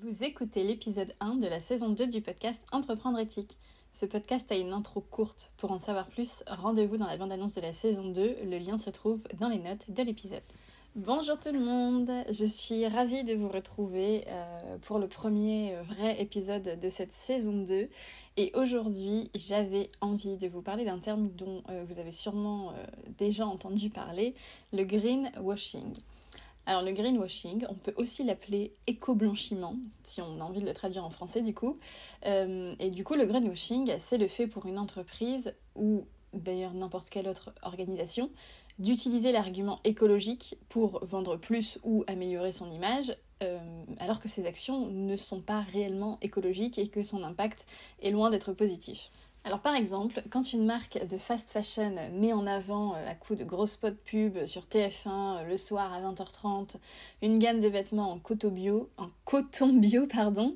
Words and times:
Vous 0.00 0.24
écoutez 0.24 0.64
l'épisode 0.64 1.12
1 1.20 1.34
de 1.34 1.46
la 1.46 1.60
saison 1.60 1.90
2 1.90 2.06
du 2.06 2.22
podcast 2.22 2.64
Entreprendre 2.72 3.18
éthique. 3.18 3.58
Ce 3.92 4.06
podcast 4.06 4.50
a 4.50 4.56
une 4.56 4.72
intro 4.72 5.02
courte. 5.02 5.52
Pour 5.58 5.70
en 5.70 5.78
savoir 5.78 6.06
plus, 6.06 6.42
rendez-vous 6.46 6.96
dans 6.96 7.06
la 7.06 7.18
bande-annonce 7.18 7.52
de 7.56 7.60
la 7.60 7.74
saison 7.74 8.08
2. 8.08 8.36
Le 8.42 8.56
lien 8.56 8.78
se 8.78 8.88
trouve 8.88 9.20
dans 9.38 9.50
les 9.50 9.58
notes 9.58 9.90
de 9.90 10.02
l'épisode. 10.02 10.40
Bonjour 10.96 11.38
tout 11.38 11.52
le 11.52 11.60
monde, 11.60 12.10
je 12.30 12.46
suis 12.46 12.86
ravie 12.86 13.22
de 13.22 13.34
vous 13.34 13.50
retrouver 13.50 14.24
euh, 14.28 14.78
pour 14.78 14.98
le 14.98 15.08
premier 15.08 15.76
vrai 15.82 16.18
épisode 16.22 16.80
de 16.80 16.88
cette 16.88 17.12
saison 17.12 17.62
2. 17.62 17.90
Et 18.38 18.50
aujourd'hui, 18.54 19.30
j'avais 19.34 19.90
envie 20.00 20.38
de 20.38 20.48
vous 20.48 20.62
parler 20.62 20.86
d'un 20.86 21.00
terme 21.00 21.28
dont 21.28 21.62
euh, 21.68 21.84
vous 21.86 21.98
avez 21.98 22.12
sûrement 22.12 22.70
euh, 22.70 22.74
déjà 23.18 23.46
entendu 23.46 23.90
parler, 23.90 24.34
le 24.72 24.84
greenwashing. 24.84 25.92
Alors 26.64 26.82
le 26.82 26.92
greenwashing, 26.92 27.64
on 27.68 27.74
peut 27.74 27.94
aussi 27.96 28.22
l'appeler 28.22 28.72
éco-blanchiment, 28.86 29.76
si 30.04 30.22
on 30.22 30.40
a 30.40 30.44
envie 30.44 30.60
de 30.60 30.66
le 30.66 30.72
traduire 30.72 31.04
en 31.04 31.10
français 31.10 31.42
du 31.42 31.54
coup. 31.54 31.76
Euh, 32.26 32.72
et 32.78 32.90
du 32.90 33.02
coup, 33.02 33.14
le 33.14 33.26
greenwashing, 33.26 33.94
c'est 33.98 34.18
le 34.18 34.28
fait 34.28 34.46
pour 34.46 34.66
une 34.66 34.78
entreprise 34.78 35.54
ou 35.74 36.06
d'ailleurs 36.32 36.72
n'importe 36.72 37.10
quelle 37.10 37.28
autre 37.28 37.52
organisation 37.62 38.30
d'utiliser 38.78 39.32
l'argument 39.32 39.80
écologique 39.84 40.56
pour 40.68 41.04
vendre 41.04 41.36
plus 41.36 41.78
ou 41.82 42.04
améliorer 42.06 42.52
son 42.52 42.70
image, 42.70 43.14
euh, 43.42 43.58
alors 43.98 44.18
que 44.18 44.28
ses 44.28 44.46
actions 44.46 44.86
ne 44.86 45.16
sont 45.16 45.42
pas 45.42 45.60
réellement 45.60 46.18
écologiques 46.22 46.78
et 46.78 46.88
que 46.88 47.02
son 47.02 47.22
impact 47.22 47.66
est 48.00 48.10
loin 48.10 48.30
d'être 48.30 48.52
positif. 48.52 49.10
Alors 49.44 49.58
par 49.58 49.74
exemple, 49.74 50.22
quand 50.30 50.52
une 50.52 50.64
marque 50.64 51.04
de 51.04 51.18
fast 51.18 51.50
fashion 51.50 51.92
met 52.12 52.32
en 52.32 52.46
avant 52.46 52.94
euh, 52.94 53.08
à 53.08 53.14
coup 53.16 53.34
de 53.34 53.42
gros 53.42 53.66
spots 53.66 53.90
pub 54.04 54.46
sur 54.46 54.62
TF1 54.62 55.08
euh, 55.08 55.48
le 55.48 55.56
soir 55.56 55.92
à 55.92 56.00
20h30 56.00 56.76
une 57.22 57.40
gamme 57.40 57.58
de 57.58 57.66
vêtements 57.66 58.12
en 58.12 58.20
coton 58.20 58.50
bio, 58.50 58.88
en 58.98 59.08
coton 59.24 59.72
bio 59.72 60.06
pardon, 60.06 60.54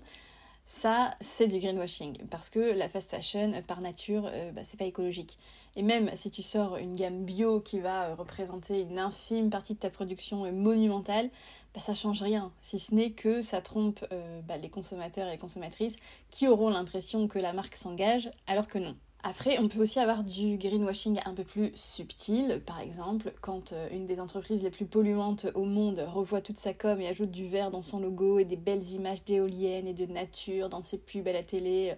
ça, 0.68 1.14
c'est 1.20 1.46
du 1.46 1.58
greenwashing 1.60 2.26
parce 2.28 2.50
que 2.50 2.58
la 2.58 2.88
fast 2.88 3.10
fashion, 3.10 3.52
par 3.68 3.80
nature, 3.80 4.28
euh, 4.32 4.50
bah, 4.50 4.62
c'est 4.64 4.76
pas 4.76 4.84
écologique. 4.84 5.38
Et 5.76 5.82
même 5.82 6.10
si 6.16 6.28
tu 6.32 6.42
sors 6.42 6.76
une 6.76 6.96
gamme 6.96 7.24
bio 7.24 7.60
qui 7.60 7.78
va 7.78 8.16
représenter 8.16 8.80
une 8.82 8.98
infime 8.98 9.48
partie 9.48 9.74
de 9.74 9.78
ta 9.78 9.90
production 9.90 10.50
monumentale, 10.50 11.30
bah, 11.72 11.80
ça 11.80 11.94
change 11.94 12.20
rien, 12.20 12.52
si 12.60 12.80
ce 12.80 12.92
n'est 12.94 13.12
que 13.12 13.42
ça 13.42 13.60
trompe 13.60 14.04
euh, 14.12 14.40
bah, 14.42 14.56
les 14.56 14.68
consommateurs 14.68 15.28
et 15.28 15.32
les 15.32 15.38
consommatrices 15.38 15.96
qui 16.30 16.48
auront 16.48 16.70
l'impression 16.70 17.28
que 17.28 17.38
la 17.38 17.52
marque 17.52 17.76
s'engage 17.76 18.30
alors 18.48 18.66
que 18.66 18.78
non. 18.78 18.96
Après, 19.28 19.58
on 19.58 19.66
peut 19.66 19.80
aussi 19.80 19.98
avoir 19.98 20.22
du 20.22 20.56
greenwashing 20.56 21.18
un 21.24 21.34
peu 21.34 21.42
plus 21.42 21.72
subtil, 21.74 22.62
par 22.64 22.78
exemple, 22.78 23.32
quand 23.40 23.72
euh, 23.72 23.88
une 23.90 24.06
des 24.06 24.20
entreprises 24.20 24.62
les 24.62 24.70
plus 24.70 24.84
polluantes 24.84 25.46
au 25.56 25.64
monde 25.64 25.98
revoit 26.06 26.40
toute 26.40 26.58
sa 26.58 26.72
com 26.72 27.00
et 27.00 27.08
ajoute 27.08 27.32
du 27.32 27.48
vert 27.48 27.72
dans 27.72 27.82
son 27.82 27.98
logo 27.98 28.38
et 28.38 28.44
des 28.44 28.54
belles 28.54 28.88
images 28.92 29.24
d'éoliennes 29.24 29.88
et 29.88 29.94
de 29.94 30.06
nature 30.06 30.68
dans 30.68 30.80
ses 30.80 30.98
pubs 30.98 31.26
à 31.26 31.32
la 31.32 31.42
télé 31.42 31.96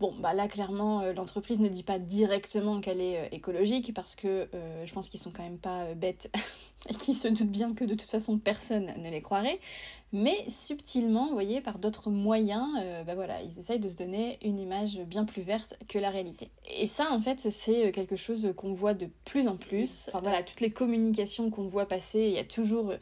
Bon, 0.00 0.12
bah 0.18 0.34
là, 0.34 0.48
clairement, 0.48 1.02
euh, 1.02 1.12
l'entreprise 1.12 1.60
ne 1.60 1.68
dit 1.68 1.84
pas 1.84 2.00
directement 2.00 2.80
qu'elle 2.80 3.00
est 3.00 3.20
euh, 3.20 3.28
écologique 3.30 3.94
parce 3.94 4.16
que 4.16 4.48
euh, 4.52 4.84
je 4.84 4.92
pense 4.92 5.08
qu'ils 5.08 5.20
sont 5.20 5.30
quand 5.30 5.44
même 5.44 5.58
pas 5.58 5.94
bêtes 5.94 6.30
et 6.88 6.94
qu'ils 6.94 7.14
se 7.14 7.28
doutent 7.28 7.50
bien 7.50 7.74
que 7.74 7.84
de 7.84 7.94
toute 7.94 8.10
façon 8.10 8.38
personne 8.38 8.92
ne 8.98 9.08
les 9.08 9.22
croirait. 9.22 9.60
Mais 10.12 10.36
subtilement, 10.48 11.28
vous 11.28 11.32
voyez, 11.32 11.60
par 11.60 11.78
d'autres 11.78 12.08
moyens, 12.08 12.68
bah 13.04 13.16
voilà, 13.16 13.42
ils 13.42 13.58
essayent 13.58 13.80
de 13.80 13.88
se 13.88 13.96
donner 13.96 14.38
une 14.44 14.60
image 14.60 15.00
bien 15.00 15.24
plus 15.24 15.42
verte 15.42 15.74
que 15.88 15.98
la 15.98 16.10
réalité. 16.10 16.50
Et 16.68 16.86
ça, 16.86 17.10
en 17.10 17.20
fait, 17.20 17.50
c'est 17.50 17.90
quelque 17.90 18.14
chose 18.14 18.52
qu'on 18.56 18.72
voit 18.72 18.94
de 18.94 19.08
plus 19.24 19.48
en 19.48 19.56
plus. 19.56 20.04
Enfin 20.06 20.20
voilà, 20.20 20.44
toutes 20.44 20.60
les 20.60 20.70
communications 20.70 21.50
qu'on 21.50 21.66
voit 21.66 21.86
passer, 21.86 22.20
il 22.28 22.32
y 22.32 22.38
a 22.38 22.44
toujours 22.44 22.92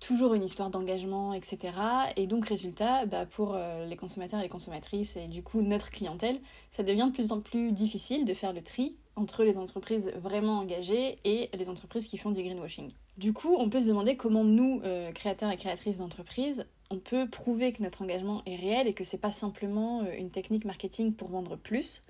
toujours 0.00 0.34
une 0.34 0.42
histoire 0.42 0.70
d'engagement, 0.70 1.32
etc. 1.32 1.72
Et 2.16 2.26
donc, 2.26 2.46
résultat, 2.46 3.06
bah, 3.06 3.26
pour 3.26 3.54
euh, 3.54 3.84
les 3.86 3.96
consommateurs 3.96 4.40
et 4.40 4.44
les 4.44 4.48
consommatrices 4.48 5.16
et 5.16 5.26
du 5.26 5.42
coup 5.42 5.60
notre 5.60 5.90
clientèle, 5.90 6.38
ça 6.70 6.82
devient 6.82 7.06
de 7.08 7.12
plus 7.12 7.32
en 7.32 7.40
plus 7.40 7.72
difficile 7.72 8.24
de 8.24 8.34
faire 8.34 8.52
le 8.52 8.62
tri 8.62 8.96
entre 9.16 9.42
les 9.42 9.58
entreprises 9.58 10.12
vraiment 10.16 10.58
engagées 10.58 11.18
et 11.24 11.50
les 11.52 11.68
entreprises 11.68 12.06
qui 12.06 12.18
font 12.18 12.30
du 12.30 12.42
greenwashing. 12.42 12.90
Du 13.16 13.32
coup, 13.32 13.56
on 13.58 13.68
peut 13.68 13.80
se 13.80 13.88
demander 13.88 14.16
comment 14.16 14.44
nous, 14.44 14.80
euh, 14.84 15.10
créateurs 15.10 15.50
et 15.50 15.56
créatrices 15.56 15.98
d'entreprises, 15.98 16.66
on 16.90 16.98
peut 16.98 17.28
prouver 17.28 17.72
que 17.72 17.82
notre 17.82 18.02
engagement 18.02 18.42
est 18.46 18.56
réel 18.56 18.86
et 18.86 18.94
que 18.94 19.04
c'est 19.04 19.18
pas 19.18 19.32
simplement 19.32 20.02
euh, 20.02 20.12
une 20.16 20.30
technique 20.30 20.64
marketing 20.64 21.12
pour 21.12 21.28
vendre 21.28 21.56
plus. 21.56 22.02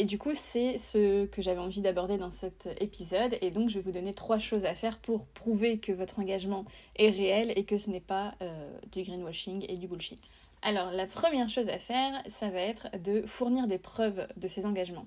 Et 0.00 0.06
du 0.06 0.16
coup, 0.16 0.30
c'est 0.32 0.78
ce 0.78 1.26
que 1.26 1.42
j'avais 1.42 1.60
envie 1.60 1.82
d'aborder 1.82 2.16
dans 2.16 2.30
cet 2.30 2.70
épisode. 2.80 3.36
Et 3.42 3.50
donc, 3.50 3.68
je 3.68 3.74
vais 3.74 3.82
vous 3.82 3.92
donner 3.92 4.14
trois 4.14 4.38
choses 4.38 4.64
à 4.64 4.74
faire 4.74 4.96
pour 4.96 5.26
prouver 5.26 5.78
que 5.78 5.92
votre 5.92 6.20
engagement 6.20 6.64
est 6.96 7.10
réel 7.10 7.52
et 7.54 7.64
que 7.64 7.76
ce 7.76 7.90
n'est 7.90 8.00
pas 8.00 8.32
euh, 8.40 8.70
du 8.92 9.02
greenwashing 9.02 9.66
et 9.68 9.76
du 9.76 9.88
bullshit. 9.88 10.30
Alors, 10.62 10.90
la 10.90 11.06
première 11.06 11.50
chose 11.50 11.68
à 11.68 11.78
faire, 11.78 12.22
ça 12.28 12.48
va 12.48 12.60
être 12.60 12.88
de 12.98 13.20
fournir 13.26 13.66
des 13.66 13.76
preuves 13.76 14.26
de 14.38 14.48
ces 14.48 14.64
engagements. 14.64 15.04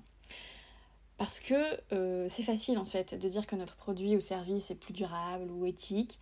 Parce 1.18 1.40
que 1.40 1.56
euh, 1.92 2.26
c'est 2.28 2.44
facile 2.44 2.78
en 2.78 2.84
fait 2.84 3.18
de 3.18 3.28
dire 3.28 3.48
que 3.48 3.56
notre 3.56 3.74
produit 3.74 4.14
ou 4.14 4.20
service 4.20 4.70
est 4.70 4.76
plus 4.76 4.92
durable 4.92 5.50
ou 5.50 5.66
éthique, 5.66 6.20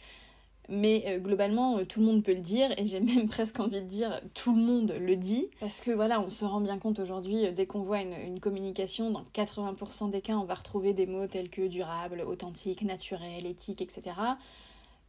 mais 0.68 1.04
euh, 1.06 1.18
globalement, 1.18 1.78
euh, 1.78 1.84
tout 1.84 2.00
le 2.00 2.06
monde 2.06 2.22
peut 2.22 2.34
le 2.34 2.40
dire, 2.40 2.70
et 2.78 2.86
j'ai 2.86 3.00
même 3.00 3.28
presque 3.28 3.58
envie 3.60 3.82
de 3.82 3.86
dire 3.86 4.20
tout 4.34 4.54
le 4.54 4.62
monde 4.62 4.94
le 4.98 5.16
dit, 5.16 5.48
parce 5.60 5.80
que 5.80 5.90
voilà, 5.90 6.20
on 6.20 6.30
se 6.30 6.44
rend 6.44 6.60
bien 6.60 6.78
compte 6.78 6.98
aujourd'hui, 6.98 7.46
euh, 7.46 7.52
dès 7.52 7.66
qu'on 7.66 7.82
voit 7.82 8.00
une, 8.00 8.40
communication, 8.40 9.10
dans 9.10 9.24
80% 9.34 10.10
des 10.10 10.20
cas, 10.20 10.34
on 10.34 10.44
va 10.44 10.54
retrouver 10.54 10.92
des 10.92 11.06
mots 11.06 11.26
tels 11.26 11.50
que 11.50 11.66
durable, 11.66 12.22
authentique, 12.26 12.82
naturel, 12.82 13.46
éthique, 13.46 13.82
etc. 13.82 14.16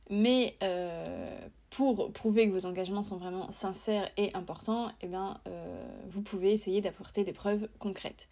Mais 0.09 0.58
pour 1.69 2.12
prouver 2.12 2.47
que 2.47 2.53
vos 2.53 2.66
engagements 2.66 3.02
sont 3.02 3.18
vraiment 3.18 3.50
sincères 3.50 4.09
et 4.18 4.36
importants, 4.36 4.90
eh 5.02 5.08
ben, 5.08 5.40
vous 6.09 6.22
pouvez 6.22 6.52
essayer 6.52 6.81
d'apporter 6.81 7.24
des 7.24 7.34
preuves 7.34 7.68
concrètes. 7.80 8.28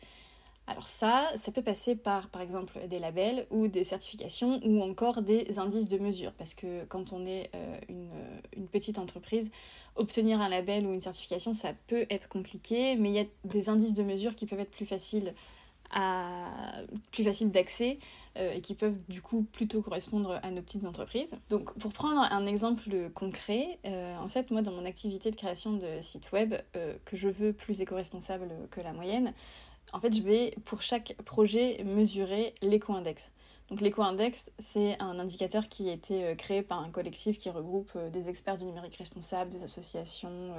Alors 0.71 0.87
ça, 0.87 1.29
ça 1.35 1.51
peut 1.51 1.61
passer 1.61 1.97
par 1.97 2.29
par 2.29 2.41
exemple 2.41 2.79
des 2.87 2.97
labels 2.97 3.45
ou 3.49 3.67
des 3.67 3.83
certifications 3.83 4.61
ou 4.63 4.81
encore 4.81 5.21
des 5.21 5.59
indices 5.59 5.89
de 5.89 5.97
mesure 5.97 6.31
parce 6.31 6.53
que 6.53 6.85
quand 6.85 7.11
on 7.11 7.25
est 7.25 7.49
euh, 7.55 7.77
une, 7.89 8.67
petite 8.67 8.97
entreprise, 8.97 9.51
obtenir 9.97 10.39
un 10.39 10.47
label 10.47 10.87
ou 10.87 10.93
une 10.93 11.01
certification, 11.01 11.53
ça 11.53 11.73
peut 11.87 12.05
être 12.09 12.29
compliqué, 12.29 12.95
mais 12.95 13.09
il 13.09 13.15
y 13.15 13.19
a 13.19 13.25
des 13.43 13.67
indices 13.67 13.93
de 13.93 14.03
mesure 14.03 14.33
qui 14.33 14.45
peuvent 14.45 14.61
être 14.61 14.71
plus 14.71 14.85
faciles 14.85 15.33
à 15.93 16.49
plus 17.11 17.25
d'accès 17.47 17.99
euh, 18.37 18.53
et 18.53 18.61
qui 18.61 18.73
peuvent 18.73 18.97
du 19.09 19.21
coup 19.21 19.43
plutôt 19.51 19.81
correspondre 19.81 20.39
à 20.41 20.51
nos 20.51 20.61
petites 20.61 20.85
entreprises. 20.85 21.35
Donc 21.49 21.77
pour 21.79 21.91
prendre 21.91 22.21
un 22.21 22.45
exemple 22.45 23.09
concret, 23.13 23.77
euh, 23.85 24.15
en 24.19 24.29
fait 24.29 24.51
moi 24.51 24.61
dans 24.61 24.71
mon 24.71 24.85
activité 24.85 25.31
de 25.31 25.35
création 25.35 25.73
de 25.73 25.99
site 25.99 26.31
web 26.31 26.55
que 27.03 27.17
je 27.17 27.27
veux 27.27 27.51
plus 27.51 27.81
éco-responsable 27.81 28.53
que 28.69 28.79
la 28.79 28.93
moyenne, 28.93 29.33
en 29.93 29.99
fait, 29.99 30.15
je 30.15 30.21
vais 30.21 30.55
pour 30.65 30.81
chaque 30.81 31.15
projet 31.25 31.83
mesurer 31.83 32.55
l'éco-index. 32.61 33.31
Donc 33.71 33.79
l'éco-index, 33.79 34.51
c'est 34.59 34.99
un 34.99 35.17
indicateur 35.17 35.69
qui 35.69 35.89
a 35.89 35.93
été 35.93 36.25
euh, 36.25 36.35
créé 36.35 36.61
par 36.61 36.79
un 36.79 36.89
collectif 36.89 37.37
qui 37.37 37.49
regroupe 37.49 37.93
euh, 37.95 38.09
des 38.09 38.27
experts 38.27 38.57
du 38.57 38.65
numérique 38.65 38.97
responsable, 38.97 39.49
des 39.49 39.63
associations, 39.63 40.53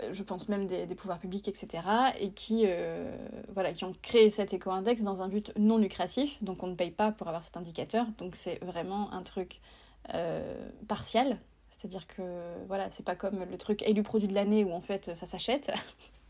euh, 0.00 0.12
je 0.12 0.22
pense 0.22 0.48
même 0.48 0.66
des, 0.66 0.86
pouvoirs 0.94 1.18
publics, 1.18 1.48
etc. 1.48 1.82
Et 2.20 2.30
qui, 2.30 2.64
ont 3.82 3.92
créé 4.00 4.30
cet 4.30 4.54
éco-index 4.54 5.02
dans 5.02 5.20
un 5.20 5.28
but 5.28 5.52
non 5.58 5.78
lucratif. 5.78 6.42
Donc 6.42 6.62
on 6.62 6.68
ne 6.68 6.76
paye 6.76 6.92
pas 6.92 7.12
pour 7.12 7.28
avoir 7.28 7.42
cet 7.42 7.56
indicateur. 7.56 8.06
Donc 8.16 8.34
c'est 8.34 8.58
vraiment 8.64 9.12
un 9.12 9.20
truc 9.20 9.60
partial. 10.88 11.38
C'est-à-dire 11.68 12.06
que 12.06 12.22
voilà, 12.68 12.88
c'est 12.88 13.04
pas 13.04 13.16
comme 13.16 13.44
le 13.44 13.58
truc 13.58 13.82
élu 13.82 14.02
produit 14.02 14.28
de 14.28 14.34
l'année 14.34 14.64
où 14.64 14.72
en 14.72 14.80
fait 14.80 15.14
ça 15.14 15.26
s'achète. 15.26 15.70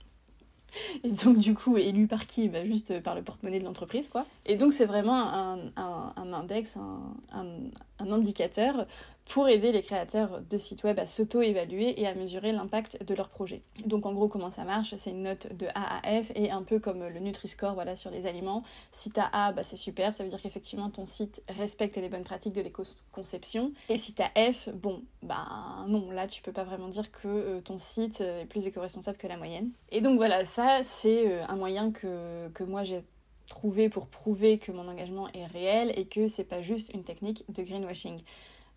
et 1.04 1.10
donc 1.24 1.38
du 1.38 1.54
coup 1.54 1.76
élu 1.76 2.06
par 2.06 2.26
qui? 2.26 2.48
Bah, 2.48 2.64
Juste 2.64 3.00
par 3.02 3.14
le 3.14 3.22
porte-monnaie 3.22 3.58
de 3.58 3.64
l'entreprise 3.64 4.08
quoi. 4.08 4.26
Et 4.46 4.56
donc 4.56 4.72
c'est 4.72 4.84
vraiment 4.86 5.16
un, 5.16 5.58
un, 5.76 6.32
index, 6.32 6.76
un, 6.76 7.14
un, 7.32 8.10
indicateur 8.10 8.86
pour 9.28 9.48
aider 9.48 9.72
les 9.72 9.82
créateurs 9.82 10.42
de 10.42 10.58
sites 10.58 10.84
web 10.84 10.98
à 10.98 11.06
s'auto-évaluer 11.06 12.00
et 12.00 12.06
à 12.06 12.14
mesurer 12.14 12.52
l'impact 12.52 13.02
de 13.04 13.14
leur 13.14 13.28
projet. 13.28 13.62
Donc 13.86 14.04
en 14.04 14.12
gros 14.12 14.28
comment 14.28 14.50
ça 14.50 14.64
marche? 14.64 14.94
C'est 14.96 15.10
une 15.10 15.22
note 15.22 15.54
de 15.56 15.66
A 15.74 15.98
à 15.98 16.22
F 16.22 16.32
et 16.34 16.50
un 16.50 16.62
peu 16.62 16.78
comme 16.78 17.06
le 17.06 17.20
Nutri-Score 17.20 17.74
voilà, 17.74 17.96
sur 17.96 18.10
les 18.10 18.26
aliments. 18.26 18.62
Si 18.90 19.10
t'as 19.10 19.28
A, 19.32 19.52
bah, 19.52 19.62
c'est 19.62 19.76
super, 19.76 20.12
ça 20.12 20.24
veut 20.24 20.30
dire 20.30 20.40
qu'effectivement 20.40 20.90
ton 20.90 21.06
site 21.06 21.42
respecte 21.48 21.96
les 21.96 22.08
bonnes 22.08 22.24
pratiques 22.24 22.52
de 22.52 22.60
l'éco-conception. 22.60 23.72
Et 23.88 23.96
si 23.96 24.12
t'as 24.14 24.30
F, 24.52 24.68
bon, 24.70 25.02
bah 25.22 25.46
non, 25.88 26.10
là 26.10 26.26
tu 26.26 26.42
peux 26.42 26.52
pas 26.52 26.64
vraiment 26.64 26.88
dire 26.88 27.10
que 27.10 27.28
euh, 27.28 27.60
ton 27.60 27.78
site 27.78 28.20
est 28.20 28.46
plus 28.46 28.66
éco-responsable 28.66 29.18
que 29.18 29.28
la 29.28 29.36
moyenne. 29.36 29.70
Et 29.90 30.00
donc 30.00 30.16
voilà, 30.16 30.44
ça 30.44 30.80
c'est 30.82 31.28
euh, 31.28 31.44
un 31.48 31.56
moyen 31.56 31.92
que, 31.92 32.48
que 32.48 32.64
moi 32.64 32.82
j'ai 32.82 33.02
trouvé 33.46 33.88
pour 33.88 34.06
prouver 34.06 34.58
que 34.58 34.72
mon 34.72 34.88
engagement 34.88 35.28
est 35.34 35.44
réel 35.44 35.92
et 35.96 36.06
que 36.06 36.26
c'est 36.26 36.44
pas 36.44 36.62
juste 36.62 36.92
une 36.94 37.04
technique 37.04 37.44
de 37.50 37.62
greenwashing. 37.62 38.18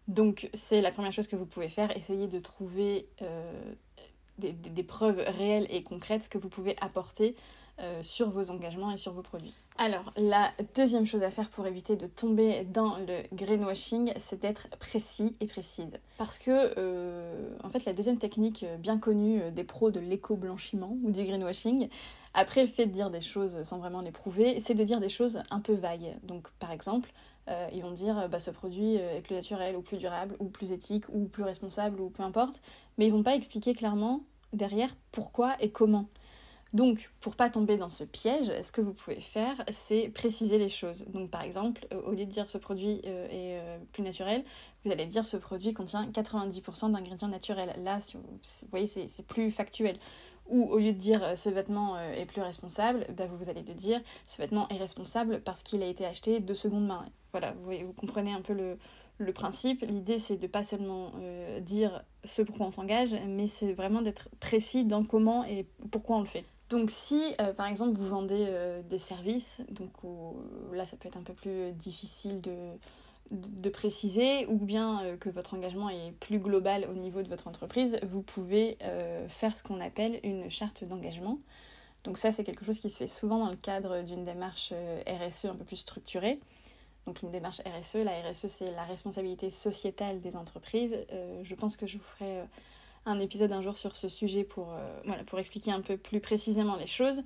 Donc 0.07 0.49
c'est 0.53 0.81
la 0.81 0.91
première 0.91 1.11
chose 1.11 1.27
que 1.27 1.35
vous 1.35 1.45
pouvez 1.45 1.69
faire, 1.69 1.95
essayer 1.97 2.27
de 2.27 2.39
trouver 2.39 3.07
euh, 3.21 3.51
des, 4.37 4.83
preuves 4.83 5.23
réelles 5.25 5.67
et 5.69 5.83
concrètes 5.83 6.29
que 6.29 6.37
vous 6.37 6.49
pouvez 6.49 6.75
apporter 6.79 7.35
euh, 7.79 8.01
sur 8.03 8.29
vos 8.29 8.51
engagements 8.51 8.91
et 8.91 8.97
sur 8.97 9.13
vos 9.13 9.23
produits. 9.23 9.53
Alors, 9.77 10.13
la 10.15 10.51
deuxième 10.75 11.05
chose 11.05 11.23
à 11.23 11.31
faire 11.31 11.49
pour 11.49 11.67
éviter 11.67 11.97
de 11.97 12.07
tomber 12.07 12.63
dans 12.63 12.97
le 12.97 13.23
greenwashing, 13.33 14.13
c'est 14.15 14.39
d'être 14.39 14.69
précis 14.79 15.33
et 15.41 15.47
précise. 15.47 15.99
Parce 16.17 16.37
que, 16.37 16.73
euh, 16.77 17.49
en 17.63 17.69
fait, 17.69 17.83
la 17.83 17.91
deuxième 17.91 18.17
technique 18.17 18.65
bien 18.79 18.97
connue 18.97 19.51
des 19.51 19.65
pros 19.65 19.91
de 19.91 19.99
l'éco-blanchiment 19.99 20.97
ou 21.03 21.11
du 21.11 21.23
greenwashing, 21.23 21.89
après 22.33 22.61
le 22.61 22.67
fait 22.67 22.85
de 22.85 22.91
dire 22.91 23.09
des 23.09 23.21
choses 23.21 23.63
sans 23.63 23.79
vraiment 23.79 24.01
les 24.01 24.11
prouver, 24.11 24.59
c'est 24.59 24.75
de 24.75 24.83
dire 24.83 24.99
des 24.99 25.09
choses 25.09 25.41
un 25.49 25.59
peu 25.59 25.73
vagues. 25.73 26.15
Donc, 26.23 26.47
par 26.59 26.71
exemple, 26.71 27.11
euh, 27.47 27.67
ils 27.73 27.81
vont 27.81 27.91
dire 27.91 28.27
bah, 28.29 28.39
ce 28.39 28.51
produit 28.51 28.95
est 28.95 29.21
plus 29.21 29.35
naturel 29.35 29.75
ou 29.75 29.81
plus 29.81 29.97
durable 29.97 30.35
ou 30.39 30.45
plus 30.45 30.71
éthique 30.71 31.05
ou 31.09 31.25
plus 31.25 31.43
responsable 31.43 32.01
ou 32.01 32.09
peu 32.09 32.23
importe, 32.23 32.61
mais 32.97 33.07
ils 33.07 33.11
vont 33.11 33.23
pas 33.23 33.35
expliquer 33.35 33.73
clairement 33.73 34.21
derrière 34.53 34.95
pourquoi 35.11 35.55
et 35.59 35.69
comment. 35.71 36.07
Donc, 36.75 37.09
pour 37.21 37.37
pas 37.37 37.49
tomber 37.49 37.77
dans 37.77 37.89
ce 37.89 38.03
piège, 38.03 38.51
ce 38.61 38.69
que 38.73 38.81
vous 38.81 38.93
pouvez 38.93 39.21
faire, 39.21 39.63
c'est 39.71 40.09
préciser 40.09 40.57
les 40.57 40.67
choses. 40.67 41.05
Donc, 41.07 41.31
par 41.31 41.41
exemple, 41.41 41.87
euh, 41.93 42.01
au 42.01 42.11
lieu 42.11 42.25
de 42.25 42.31
dire 42.31 42.51
ce 42.51 42.57
produit 42.57 42.99
euh, 43.05 43.27
est 43.29 43.61
euh, 43.61 43.77
plus 43.93 44.03
naturel, 44.03 44.43
vous 44.83 44.91
allez 44.91 45.05
dire 45.05 45.25
ce 45.25 45.37
produit 45.37 45.71
contient 45.71 46.05
90% 46.05 46.91
d'ingrédients 46.91 47.29
naturels. 47.29 47.73
Là, 47.81 47.99
vous, 48.13 48.67
voyez, 48.71 48.87
c'est 48.87 49.25
plus 49.25 49.51
factuel. 49.51 49.95
Ou 50.49 50.63
au 50.65 50.77
lieu 50.77 50.91
de 50.91 50.97
dire 50.97 51.37
ce 51.37 51.49
vêtement 51.49 51.97
est 51.97 52.25
plus 52.25 52.41
responsable, 52.41 53.07
bah, 53.15 53.25
vous, 53.25 53.49
allez 53.49 53.63
de 53.63 53.73
dire 53.73 54.01
ce 54.27 54.39
vêtement 54.39 54.67
est 54.67 54.77
responsable 54.77 55.41
parce 55.41 55.63
qu'il 55.63 55.81
a 55.81 55.87
été 55.87 56.05
acheté 56.05 56.41
de 56.41 56.53
seconde 56.53 56.85
main. 56.85 57.05
Voilà, 57.35 57.53
vous, 57.63 57.93
comprenez 57.93 58.31
un 58.31 58.41
peu 58.41 58.53
le, 58.53 59.33
principe. 59.33 59.81
L'idée, 59.81 60.17
c'est 60.17 60.37
de 60.37 60.47
pas 60.47 60.63
seulement 60.63 61.11
dire 61.61 62.03
ce 62.23 62.41
pourquoi 62.41 62.67
on 62.67 62.71
s'engage, 62.71 63.15
mais 63.27 63.47
c'est 63.47 63.73
vraiment 63.73 64.01
d'être 64.01 64.29
précis 64.39 64.85
dans 64.85 65.03
comment 65.03 65.43
et 65.45 65.65
pourquoi 65.91 66.17
on 66.17 66.21
le 66.21 66.25
fait. 66.25 66.45
Donc 66.69 66.89
si 66.89 67.35
euh, 67.39 67.53
par 67.53 67.67
exemple 67.67 67.95
vous 67.95 68.07
vendez 68.07 68.45
euh, 68.49 68.81
des 68.81 68.97
services, 68.97 69.61
donc 69.69 69.91
là 70.73 70.85
ça 70.85 70.97
peut 70.97 71.07
être 71.07 71.17
un 71.17 71.23
peu 71.23 71.33
plus 71.33 71.71
difficile 71.73 72.41
de, 72.41 73.69
préciser, 73.69 74.45
ou 74.47 74.57
bien 74.57 75.03
euh, 75.03 75.17
que 75.17 75.29
votre 75.29 75.53
engagement 75.53 75.89
est 75.89 76.11
plus 76.19 76.39
global 76.39 76.87
au 76.89 76.95
niveau 76.95 77.21
de 77.21 77.27
votre 77.27 77.47
entreprise, 77.47 77.99
vous 78.03 78.21
pouvez 78.21 78.77
faire 79.27 79.55
ce 79.55 79.61
qu'on 79.61 79.79
appelle 79.79 80.19
une 80.23 80.49
charte 80.49 80.83
d'engagement. 80.83 81.39
Donc 82.03 82.17
ça 82.17 82.31
c'est 82.31 82.43
quelque 82.43 82.65
chose 82.65 82.79
qui 82.79 82.89
se 82.89 82.97
fait 82.97 83.07
souvent 83.07 83.39
dans 83.39 83.49
le 83.49 83.57
cadre 83.57 84.01
d'une 84.01 84.23
démarche 84.23 84.73
RSE 85.07 85.45
un 85.45 85.55
peu 85.55 85.65
plus 85.65 85.77
structurée. 85.77 86.39
Donc 87.05 87.21
une 87.21 87.31
démarche 87.31 87.61
RSE, 87.61 87.97
la 87.97 88.19
RSE 88.21 88.47
c'est 88.47 88.71
la 88.71 88.83
responsabilité 88.83 89.49
sociétale 89.49 90.21
des 90.21 90.35
entreprises. 90.35 90.97
je 91.43 91.55
pense 91.55 91.77
que 91.77 91.85
je 91.85 91.97
vous 91.97 92.03
ferai 92.03 92.43
un 93.05 93.19
épisode 93.19 93.51
un 93.51 93.61
jour 93.61 93.77
sur 93.77 93.95
ce 93.95 94.09
sujet 94.09 94.43
pour, 94.43 94.73
euh, 94.73 95.23
pour 95.25 95.39
expliquer 95.39 95.71
un 95.71 95.81
peu 95.81 95.97
plus 95.97 96.19
précisément 96.19 96.75
les 96.75 96.87
choses. 96.87 97.21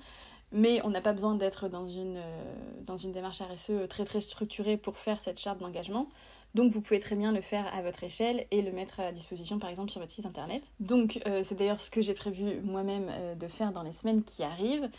Mais 0.51 0.81
on 0.83 0.89
n'a 0.89 1.01
pas 1.01 1.13
besoin 1.13 1.35
d'être 1.35 1.69
dans 1.69 1.87
une, 1.87 2.17
euh, 2.17 3.11
démarche 3.13 3.41
RSE 3.41 3.87
très 3.87 4.03
très 4.03 4.19
structurée 4.19 4.77
pour 4.77 4.97
faire 4.97 5.21
cette 5.21 5.39
charte 5.39 5.59
d'engagement. 5.59 6.09
Donc 6.55 6.73
vous 6.73 6.81
pouvez 6.81 6.99
très 6.99 7.15
bien 7.15 7.31
le 7.31 7.41
faire 7.41 7.71
à 7.75 7.83
votre 7.83 8.03
échelle 8.03 8.47
et 8.49 8.63
le 8.63 8.71
mettre 8.71 8.99
à 8.99 9.11
disposition 9.11 9.59
par 9.59 9.69
exemple 9.69 9.91
sur 9.91 10.01
votre 10.01 10.11
site 10.11 10.25
internet. 10.25 10.63
Donc 10.79 11.19
euh, 11.27 11.41
c'est 11.43 11.53
d'ailleurs 11.53 11.79
ce 11.79 11.91
que 11.91 12.01
j'ai 12.01 12.15
prévu 12.15 12.61
moi-même 12.63 13.11
de 13.37 13.47
faire 13.47 13.71
dans 13.71 13.83
les 13.83 13.93
semaines 13.93 14.23
qui 14.23 14.41
arrivent. 14.41 14.89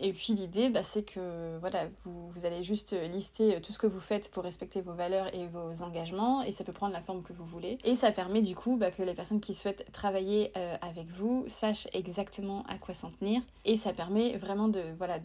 Et 0.00 0.12
puis 0.12 0.32
l'idée, 0.32 0.70
bah, 0.70 0.82
c'est 0.82 1.02
que 1.02 1.58
voilà, 1.58 1.86
vous, 2.04 2.46
allez 2.46 2.62
juste 2.62 2.94
lister 3.12 3.60
tout 3.60 3.72
ce 3.72 3.78
que 3.78 3.86
vous 3.86 4.00
faites 4.00 4.30
pour 4.30 4.44
respecter 4.44 4.80
vos 4.80 4.92
valeurs 4.92 5.32
et 5.34 5.46
vos 5.46 5.82
engagements, 5.82 6.42
et 6.42 6.52
ça 6.52 6.64
peut 6.64 6.72
prendre 6.72 6.92
la 6.92 7.02
forme 7.02 7.22
que 7.22 7.32
vous 7.32 7.44
voulez. 7.44 7.78
Et 7.84 7.94
ça 7.94 8.12
permet 8.12 8.42
du 8.42 8.54
coup 8.54 8.76
bah, 8.76 8.90
que 8.90 9.02
les 9.02 9.14
personnes 9.14 9.40
qui 9.40 9.54
souhaitent 9.54 9.90
travailler 9.92 10.52
euh, 10.56 10.76
avec 10.80 11.06
vous 11.08 11.44
sachent 11.46 11.88
exactement 11.92 12.64
à 12.68 12.78
quoi 12.78 12.94
s'en 12.94 13.10
tenir, 13.10 13.42
et 13.64 13.76
ça 13.76 13.92
permet 13.92 14.36
vraiment 14.36 14.68
de 14.68 14.82
voilà 14.98 15.18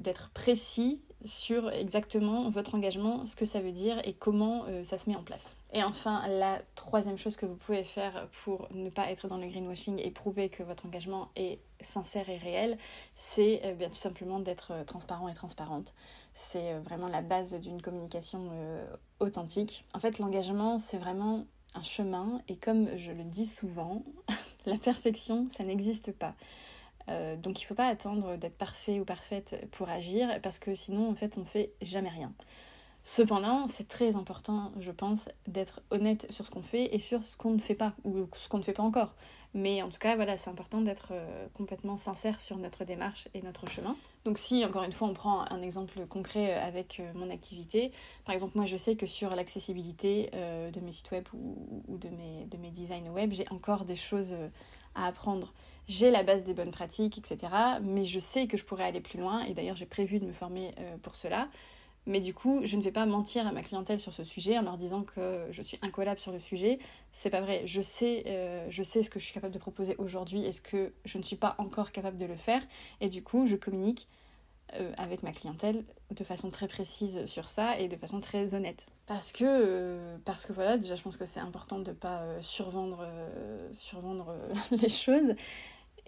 d'être 0.00 0.30
précis 0.30 1.00
sur 1.24 1.70
exactement 1.70 2.50
votre 2.50 2.74
engagement, 2.74 3.26
ce 3.26 3.36
que 3.36 3.44
ça 3.44 3.60
veut 3.60 3.72
dire 3.72 4.00
et 4.04 4.12
comment 4.12 4.64
euh, 4.68 4.84
ça 4.84 4.98
se 4.98 5.08
met 5.08 5.16
en 5.16 5.22
place. 5.22 5.56
Et 5.72 5.82
enfin, 5.82 6.26
la 6.28 6.60
troisième 6.74 7.16
chose 7.16 7.36
que 7.36 7.46
vous 7.46 7.56
pouvez 7.56 7.82
faire 7.82 8.28
pour 8.44 8.68
ne 8.72 8.90
pas 8.90 9.10
être 9.10 9.26
dans 9.26 9.38
le 9.38 9.46
greenwashing 9.46 9.98
et 9.98 10.10
prouver 10.10 10.50
que 10.50 10.62
votre 10.62 10.84
engagement 10.84 11.30
est 11.34 11.60
sincère 11.80 12.28
et 12.28 12.36
réel, 12.36 12.76
c'est 13.14 13.62
euh, 13.64 13.74
bien 13.74 13.88
tout 13.88 13.94
simplement 13.94 14.38
d'être 14.38 14.72
euh, 14.72 14.84
transparent 14.84 15.28
et 15.28 15.34
transparente. 15.34 15.94
C'est 16.34 16.74
vraiment 16.80 17.08
la 17.08 17.22
base 17.22 17.54
d'une 17.54 17.80
communication 17.80 18.50
authentique. 19.20 19.84
En 19.94 20.00
fait, 20.00 20.18
l'engagement, 20.18 20.78
c'est 20.78 20.98
vraiment 20.98 21.46
un 21.74 21.82
chemin 21.82 22.40
et 22.48 22.56
comme 22.56 22.96
je 22.96 23.12
le 23.12 23.24
dis 23.24 23.46
souvent, 23.46 24.02
la 24.66 24.76
perfection, 24.76 25.48
ça 25.50 25.64
n'existe 25.64 26.12
pas. 26.12 26.34
Euh, 27.08 27.36
donc 27.36 27.60
il 27.60 27.64
ne 27.64 27.66
faut 27.68 27.74
pas 27.74 27.88
attendre 27.88 28.36
d'être 28.36 28.56
parfait 28.56 29.00
ou 29.00 29.04
parfaite 29.04 29.66
pour 29.72 29.88
agir 29.88 30.40
parce 30.40 30.58
que 30.58 30.72
sinon 30.74 31.10
en 31.10 31.14
fait 31.14 31.36
on 31.36 31.44
fait 31.44 31.72
jamais 31.82 32.08
rien. 32.08 32.32
Cependant, 33.04 33.66
c'est 33.68 33.88
très 33.88 34.14
important, 34.14 34.72
je 34.78 34.92
pense, 34.92 35.28
d'être 35.48 35.80
honnête 35.90 36.26
sur 36.30 36.46
ce 36.46 36.50
qu'on 36.50 36.62
fait 36.62 36.94
et 36.94 37.00
sur 37.00 37.24
ce 37.24 37.36
qu'on 37.36 37.50
ne 37.50 37.58
fait 37.58 37.74
pas 37.74 37.94
ou 38.04 38.26
ce 38.34 38.48
qu'on 38.48 38.58
ne 38.58 38.62
fait 38.62 38.72
pas 38.72 38.82
encore. 38.82 39.14
Mais 39.54 39.82
en 39.82 39.90
tout 39.90 39.98
cas, 39.98 40.14
voilà, 40.16 40.38
c'est 40.38 40.50
important 40.50 40.80
d'être 40.80 41.08
euh, 41.10 41.46
complètement 41.52 41.96
sincère 41.96 42.40
sur 42.40 42.56
notre 42.56 42.84
démarche 42.84 43.28
et 43.34 43.42
notre 43.42 43.68
chemin. 43.68 43.96
Donc 44.24 44.38
si, 44.38 44.64
encore 44.64 44.84
une 44.84 44.92
fois, 44.92 45.08
on 45.08 45.14
prend 45.14 45.42
un 45.50 45.62
exemple 45.62 46.06
concret 46.06 46.54
euh, 46.54 46.66
avec 46.66 47.02
mon 47.14 47.28
activité, 47.28 47.90
par 48.24 48.34
exemple, 48.34 48.56
moi 48.56 48.66
je 48.66 48.76
sais 48.76 48.96
que 48.96 49.06
sur 49.06 49.34
l'accessibilité 49.34 50.30
de 50.32 50.80
mes 50.80 50.92
sites 50.92 51.10
web 51.10 51.24
ou, 51.34 51.98
de, 51.98 52.08
mes, 52.08 52.46
de 52.46 52.56
mes 52.56 52.70
designs 52.70 53.10
web, 53.10 53.32
j'ai 53.32 53.46
encore 53.50 53.84
des 53.84 53.96
choses 53.96 54.34
à 54.94 55.06
apprendre. 55.06 55.52
J'ai 55.88 56.10
la 56.10 56.22
base 56.22 56.44
des 56.44 56.54
bonnes 56.54 56.70
pratiques, 56.70 57.18
etc. 57.18 57.52
Mais 57.82 58.04
je 58.04 58.18
sais 58.18 58.46
que 58.46 58.56
je 58.56 58.64
pourrais 58.64 58.84
aller 58.84 59.00
plus 59.00 59.18
loin 59.18 59.40
et 59.44 59.54
d'ailleurs 59.54 59.76
j'ai 59.76 59.86
prévu 59.86 60.18
de 60.18 60.26
me 60.26 60.32
former 60.32 60.72
euh, 60.78 60.96
pour 61.02 61.14
cela. 61.14 61.48
Mais 62.06 62.20
du 62.20 62.34
coup, 62.34 62.62
je 62.64 62.76
ne 62.76 62.82
vais 62.82 62.90
pas 62.90 63.06
mentir 63.06 63.46
à 63.46 63.52
ma 63.52 63.62
clientèle 63.62 64.00
sur 64.00 64.12
ce 64.12 64.24
sujet 64.24 64.58
en 64.58 64.62
leur 64.62 64.76
disant 64.76 65.02
que 65.02 65.46
je 65.50 65.62
suis 65.62 65.78
incollable 65.82 66.18
sur 66.18 66.32
le 66.32 66.40
sujet. 66.40 66.80
C'est 67.12 67.30
pas 67.30 67.40
vrai. 67.40 67.62
Je 67.66 67.80
sais, 67.80 68.24
euh, 68.26 68.66
je 68.70 68.82
sais 68.82 69.02
ce 69.02 69.10
que 69.10 69.20
je 69.20 69.24
suis 69.24 69.34
capable 69.34 69.54
de 69.54 69.58
proposer 69.58 69.94
aujourd'hui 69.98 70.44
et 70.44 70.52
ce 70.52 70.60
que 70.60 70.92
je 71.04 71.18
ne 71.18 71.22
suis 71.22 71.36
pas 71.36 71.54
encore 71.58 71.92
capable 71.92 72.18
de 72.18 72.26
le 72.26 72.34
faire. 72.34 72.62
Et 73.00 73.08
du 73.08 73.22
coup, 73.22 73.46
je 73.46 73.54
communique 73.54 74.08
euh, 74.74 74.92
avec 74.96 75.22
ma 75.22 75.30
clientèle 75.30 75.84
de 76.10 76.24
façon 76.24 76.50
très 76.50 76.66
précise 76.66 77.24
sur 77.26 77.48
ça 77.48 77.78
et 77.78 77.86
de 77.86 77.96
façon 77.96 78.18
très 78.18 78.52
honnête. 78.54 78.88
Parce 79.06 79.30
que, 79.30 79.44
euh, 79.46 80.16
parce 80.24 80.44
que 80.44 80.52
voilà, 80.52 80.78
déjà 80.78 80.96
je 80.96 81.02
pense 81.02 81.16
que 81.16 81.24
c'est 81.24 81.40
important 81.40 81.78
de 81.78 81.90
ne 81.90 81.96
pas 81.96 82.24
survendre, 82.40 83.06
survendre 83.74 84.34
les 84.72 84.88
choses. 84.88 85.36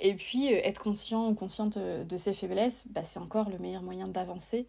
Et 0.01 0.15
puis 0.15 0.49
être 0.49 0.83
conscient 0.83 1.29
ou 1.29 1.35
consciente 1.35 1.79
de 1.79 2.17
ses 2.17 2.33
faiblesses, 2.33 2.85
bah, 2.91 3.05
c'est 3.05 3.21
encore 3.21 3.49
le 3.49 3.59
meilleur 3.59 3.83
moyen 3.83 4.09
d'avancer. 4.09 4.67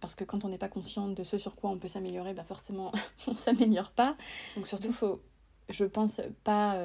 Parce 0.00 0.14
que 0.14 0.24
quand 0.24 0.44
on 0.44 0.48
n'est 0.48 0.58
pas 0.58 0.68
conscient 0.68 1.08
de 1.08 1.22
ce 1.24 1.38
sur 1.38 1.56
quoi 1.56 1.70
on 1.70 1.78
peut 1.78 1.88
s'améliorer, 1.88 2.34
bah 2.34 2.44
forcément 2.44 2.92
on 3.26 3.34
s'améliore 3.34 3.90
pas. 3.90 4.16
Donc 4.56 4.66
surtout, 4.66 4.92
faut, 4.92 5.20
je 5.68 5.84
pense, 5.84 6.20
pas 6.44 6.76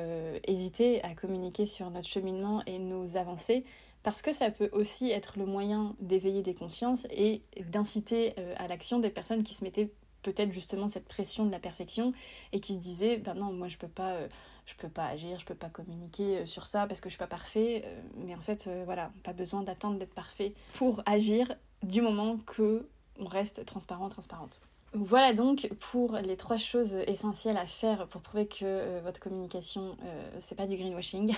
hésiter 0.45 1.03
à 1.03 1.13
communiquer 1.13 1.65
sur 1.65 1.89
notre 1.91 2.07
cheminement 2.07 2.63
et 2.65 2.79
nos 2.79 3.17
avancées 3.17 3.63
parce 4.03 4.21
que 4.21 4.33
ça 4.33 4.51
peut 4.51 4.69
aussi 4.71 5.11
être 5.11 5.37
le 5.37 5.45
moyen 5.45 5.95
d'éveiller 5.99 6.41
des 6.41 6.53
consciences 6.53 7.05
et 7.11 7.43
d'inciter 7.69 8.33
euh, 8.39 8.53
à 8.57 8.67
l'action 8.67 8.99
des 8.99 9.09
personnes 9.09 9.43
qui 9.43 9.53
se 9.53 9.63
mettaient 9.63 9.91
peut-être 10.23 10.53
justement 10.53 10.87
cette 10.87 11.07
pression 11.07 11.45
de 11.45 11.51
la 11.51 11.59
perfection 11.59 12.13
et 12.51 12.59
qui 12.59 12.75
se 12.75 12.79
disaient 12.79 13.17
ben 13.17 13.33
non 13.33 13.51
moi 13.51 13.67
je 13.67 13.77
peux 13.77 13.87
pas 13.87 14.11
euh, 14.11 14.27
je 14.65 14.75
peux 14.75 14.89
pas 14.89 15.07
agir 15.07 15.39
je 15.39 15.45
peux 15.45 15.55
pas 15.55 15.69
communiquer 15.69 16.39
euh, 16.39 16.45
sur 16.45 16.65
ça 16.65 16.85
parce 16.87 17.01
que 17.01 17.09
je 17.09 17.13
suis 17.13 17.19
pas 17.19 17.27
parfait 17.27 17.83
mais 18.15 18.35
en 18.35 18.41
fait 18.41 18.69
voilà 18.85 19.11
pas 19.23 19.33
besoin 19.33 19.63
d'attendre 19.63 19.97
d'être 19.97 20.13
parfait 20.13 20.53
pour 20.73 21.01
agir 21.05 21.55
du 21.83 22.01
moment 22.01 22.37
que 22.45 22.87
on 23.19 23.25
reste 23.25 23.65
transparent 23.65 24.09
transparente. 24.09 24.59
Voilà 24.93 25.33
donc 25.33 25.69
pour 25.79 26.17
les 26.17 26.35
trois 26.35 26.57
choses 26.57 26.95
essentielles 27.07 27.57
à 27.57 27.65
faire 27.65 28.07
pour 28.07 28.21
prouver 28.21 28.47
que 28.47 28.99
votre 29.01 29.19
communication 29.19 29.95
c'est 30.39 30.55
pas 30.55 30.67
du 30.67 30.75
greenwashing 30.75 31.33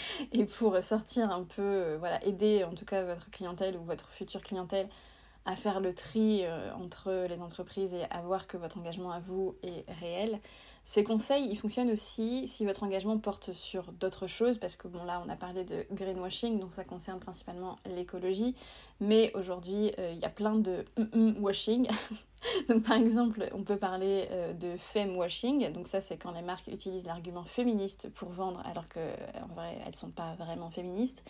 et 0.32 0.44
pour 0.44 0.82
sortir 0.82 1.30
un 1.30 1.44
peu, 1.44 1.62
euh, 1.62 1.96
voilà, 1.98 2.24
aider 2.24 2.64
en 2.64 2.74
tout 2.74 2.84
cas 2.84 3.02
votre 3.02 3.30
clientèle 3.30 3.76
ou 3.76 3.84
votre 3.84 4.08
future 4.08 4.40
clientèle 4.40 4.88
à 5.44 5.56
faire 5.56 5.80
le 5.80 5.94
tri 5.94 6.42
euh, 6.44 6.72
entre 6.74 7.24
les 7.28 7.40
entreprises 7.40 7.94
et 7.94 8.04
à 8.10 8.20
voir 8.20 8.46
que 8.46 8.56
votre 8.56 8.78
engagement 8.78 9.12
à 9.12 9.20
vous 9.20 9.56
est 9.62 9.84
réel. 10.00 10.40
Ces 10.84 11.04
conseils, 11.04 11.46
ils 11.50 11.56
fonctionnent 11.56 11.90
aussi 11.90 12.48
si 12.48 12.64
votre 12.64 12.82
engagement 12.82 13.18
porte 13.18 13.52
sur 13.52 13.92
d'autres 13.92 14.26
choses, 14.26 14.56
parce 14.56 14.76
que 14.76 14.88
bon 14.88 15.04
là 15.04 15.22
on 15.24 15.28
a 15.28 15.36
parlé 15.36 15.64
de 15.64 15.84
greenwashing, 15.92 16.58
donc 16.58 16.72
ça 16.72 16.82
concerne 16.82 17.20
principalement 17.20 17.76
l'écologie, 17.84 18.54
mais 18.98 19.30
aujourd'hui 19.34 19.92
euh, 19.98 20.12
il 20.14 20.18
y 20.18 20.24
a 20.24 20.30
plein 20.30 20.54
de 20.54 20.86
washing. 21.40 21.88
donc 22.70 22.84
par 22.84 22.96
exemple 22.96 23.50
on 23.52 23.64
peut 23.64 23.76
parler 23.76 24.28
euh, 24.30 24.54
de 24.54 24.78
femme 24.78 25.14
washing, 25.16 25.70
donc 25.72 25.88
ça 25.88 26.00
c'est 26.00 26.16
quand 26.16 26.32
les 26.32 26.40
marques 26.40 26.68
utilisent 26.68 27.04
l'argument 27.04 27.44
féministe 27.44 28.08
pour 28.14 28.30
vendre 28.30 28.62
alors 28.66 28.88
qu'en 28.88 29.54
vrai 29.54 29.78
elles 29.86 29.96
sont 29.96 30.10
pas 30.10 30.36
vraiment 30.36 30.70
féministes. 30.70 31.22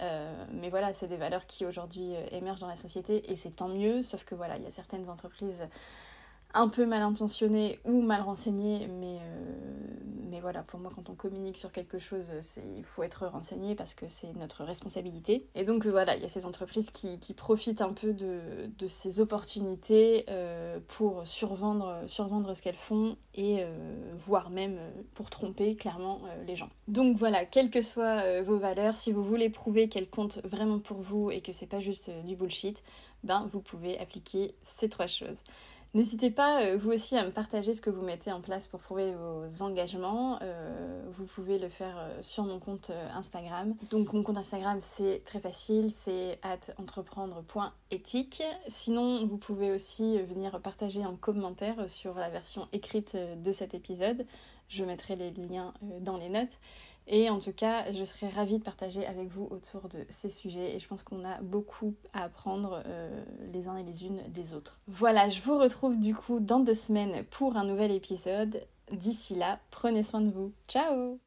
Euh, 0.00 0.44
mais 0.52 0.70
voilà, 0.70 0.92
c'est 0.92 1.06
des 1.06 1.16
valeurs 1.16 1.46
qui 1.46 1.66
aujourd'hui 1.66 2.14
émergent 2.30 2.60
dans 2.60 2.66
la 2.66 2.76
société 2.76 3.30
et 3.30 3.36
c'est 3.36 3.56
tant 3.56 3.68
mieux, 3.68 4.02
sauf 4.02 4.24
que 4.24 4.34
voilà, 4.34 4.56
il 4.56 4.62
y 4.62 4.66
a 4.66 4.70
certaines 4.70 5.08
entreprises 5.08 5.62
un 6.54 6.68
peu 6.68 6.86
mal 6.86 7.02
intentionné 7.02 7.78
ou 7.84 8.02
mal 8.02 8.20
renseigné, 8.22 8.88
mais, 9.00 9.18
mais 10.30 10.40
voilà, 10.40 10.62
pour 10.62 10.80
moi, 10.80 10.90
quand 10.94 11.08
on 11.08 11.14
communique 11.14 11.56
sur 11.56 11.72
quelque 11.72 11.98
chose, 11.98 12.30
il 12.76 12.84
faut 12.84 13.02
être 13.02 13.26
renseigné 13.26 13.74
parce 13.74 13.94
que 13.94 14.06
c'est 14.08 14.32
notre 14.34 14.64
responsabilité. 14.64 15.46
Et 15.54 15.64
donc 15.64 15.86
voilà, 15.86 16.16
il 16.16 16.22
y 16.22 16.24
a 16.24 16.28
ces 16.28 16.46
entreprises 16.46 16.90
qui, 16.90 17.18
profitent 17.34 17.80
un 17.80 17.92
peu 17.92 18.12
de, 18.12 18.86
ces 18.86 19.20
opportunités 19.20 20.26
pour 20.88 21.26
survendre, 21.26 22.02
survendre 22.06 22.54
ce 22.54 22.62
qu'elles 22.62 22.74
font 22.74 23.16
et 23.34 23.64
voire 24.16 24.50
même 24.50 24.78
pour 25.14 25.30
tromper 25.30 25.76
clairement 25.76 26.20
les 26.46 26.56
gens. 26.56 26.68
Donc 26.88 27.16
voilà, 27.16 27.44
quelles 27.46 27.70
que 27.70 27.82
soient 27.82 28.42
vos 28.42 28.58
valeurs, 28.58 28.96
si 28.96 29.12
vous 29.12 29.24
voulez 29.24 29.48
prouver 29.48 29.88
qu'elles 29.88 30.10
comptent 30.10 30.40
vraiment 30.44 30.78
pour 30.78 30.98
vous 30.98 31.30
et 31.30 31.40
que 31.40 31.52
c'est 31.52 31.66
pas 31.66 31.80
juste 31.80 32.10
du 32.24 32.36
bullshit, 32.36 32.82
ben 33.24 33.48
vous 33.52 33.60
pouvez 33.60 33.98
appliquer 33.98 34.54
ces 34.64 34.88
trois 34.88 35.06
choses. 35.06 35.38
N'hésitez 35.94 36.30
pas, 36.30 36.62
euh, 36.62 36.78
vous 36.78 36.90
aussi, 36.90 37.18
à 37.18 37.26
me 37.26 37.30
partager 37.30 37.74
ce 37.74 37.82
que 37.82 37.90
vous 37.90 38.00
mettez 38.00 38.32
en 38.32 38.40
place 38.40 38.66
pour 38.66 38.80
prouver 38.80 39.12
vos 39.12 39.62
engagements. 39.62 40.38
Euh, 40.40 41.02
vous 41.12 41.26
pouvez 41.26 41.58
le 41.58 41.68
faire 41.68 41.98
euh, 41.98 42.22
sur 42.22 42.44
mon 42.44 42.58
compte 42.58 42.90
Instagram. 43.12 43.74
Donc 43.90 44.14
mon 44.14 44.22
compte 44.22 44.38
Instagram, 44.38 44.78
c'est 44.80 45.22
très 45.26 45.38
facile, 45.38 45.90
c'est 45.92 46.40
entreprendre.éthique. 46.78 48.42
Sinon, 48.68 49.26
vous 49.26 49.36
pouvez 49.36 49.70
aussi 49.70 50.18
venir 50.22 50.58
partager 50.62 51.02
un 51.02 51.14
commentaire 51.14 51.90
sur 51.90 52.14
la 52.14 52.30
version 52.30 52.68
écrite 52.72 53.14
de 53.14 53.52
cet 53.52 53.74
épisode. 53.74 54.24
Je 54.68 54.86
mettrai 54.86 55.16
les 55.16 55.30
liens 55.30 55.74
dans 56.00 56.16
les 56.16 56.30
notes. 56.30 56.58
Et 57.06 57.30
en 57.30 57.38
tout 57.38 57.52
cas, 57.52 57.90
je 57.92 58.04
serais 58.04 58.28
ravie 58.28 58.58
de 58.58 58.64
partager 58.64 59.06
avec 59.06 59.28
vous 59.28 59.48
autour 59.50 59.88
de 59.88 60.04
ces 60.08 60.28
sujets 60.28 60.74
et 60.74 60.78
je 60.78 60.86
pense 60.86 61.02
qu'on 61.02 61.24
a 61.24 61.40
beaucoup 61.42 61.94
à 62.12 62.24
apprendre 62.24 62.82
euh, 62.86 63.24
les 63.52 63.68
uns 63.68 63.76
et 63.76 63.82
les 63.82 64.04
unes 64.04 64.22
des 64.28 64.54
autres. 64.54 64.80
Voilà, 64.86 65.28
je 65.28 65.42
vous 65.42 65.58
retrouve 65.58 65.98
du 65.98 66.14
coup 66.14 66.40
dans 66.40 66.60
deux 66.60 66.74
semaines 66.74 67.24
pour 67.24 67.56
un 67.56 67.64
nouvel 67.64 67.90
épisode. 67.90 68.62
D'ici 68.92 69.34
là, 69.34 69.58
prenez 69.70 70.02
soin 70.02 70.20
de 70.20 70.30
vous. 70.30 70.52
Ciao 70.68 71.22